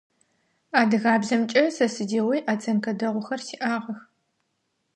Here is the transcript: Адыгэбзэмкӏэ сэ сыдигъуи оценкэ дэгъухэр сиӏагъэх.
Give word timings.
Адыгэбзэмкӏэ 0.79 1.63
сэ 1.75 1.85
сыдигъуи 1.93 2.39
оценкэ 2.51 2.91
дэгъухэр 2.99 3.41
сиӏагъэх. 3.47 3.99